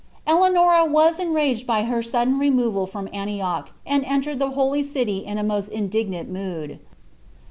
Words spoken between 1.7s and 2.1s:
her